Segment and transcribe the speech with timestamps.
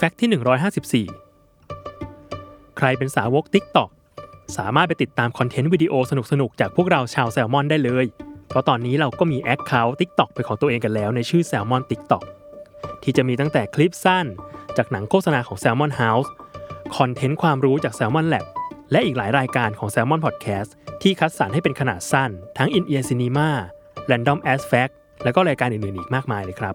[0.00, 3.90] Fact ที่ 154 ใครเป็นสาวก TikTok
[4.56, 8.06] สามารถไปติดตาม content วิดีโอสนุกๆ จากพวกเราชาวแซลมอนได้เลย
[8.48, 12.24] เพราะตอนนี้เราก็มี account TikTok เป็นของตัวเองกันแล้วในชื่อ Salmon TikTok
[13.02, 14.26] ที่จะมีตั้งแต่คลิปสั้น
[14.76, 16.28] จากหนังโฆษณาของ Salmon House
[16.96, 18.46] content ความรู้จาก Salmon Lab
[18.92, 20.70] และอีกหลายรายการของ Salmon Podcast
[21.02, 23.48] ที่คัดสรรให้เป็นขนาดสั้น ทั้ง In Ear Cinema
[24.10, 24.92] Random As Fact
[25.24, 26.72] และก็รายการอื่นๆอีกมากมายเลยครั